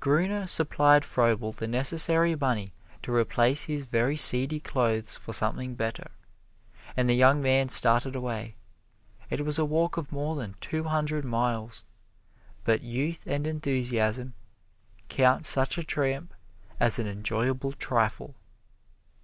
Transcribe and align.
Gruner 0.00 0.48
supplied 0.48 1.04
Froebel 1.04 1.52
the 1.52 1.68
necessary 1.68 2.34
money 2.34 2.72
to 3.02 3.14
replace 3.14 3.62
his 3.62 3.84
very 3.84 4.16
seedy 4.16 4.58
clothes 4.58 5.16
for 5.16 5.32
something 5.32 5.76
better, 5.76 6.10
and 6.96 7.08
the 7.08 7.14
young 7.14 7.40
man 7.40 7.68
started 7.68 8.16
away. 8.16 8.56
It 9.30 9.44
was 9.44 9.60
a 9.60 9.64
walk 9.64 9.96
of 9.96 10.10
more 10.10 10.34
than 10.34 10.56
two 10.60 10.82
hundred 10.82 11.24
miles, 11.24 11.84
but 12.64 12.82
youth 12.82 13.28
and 13.28 13.46
enthusiasm 13.46 14.34
count 15.08 15.46
such 15.46 15.78
a 15.78 15.84
tramp 15.84 16.34
as 16.80 16.98
an 16.98 17.06
enjoyable 17.06 17.70
trifle. 17.70 18.34